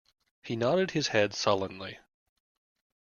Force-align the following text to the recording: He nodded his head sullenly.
He 0.41 0.55
nodded 0.55 0.89
his 0.89 1.09
head 1.09 1.35
sullenly. 1.35 1.99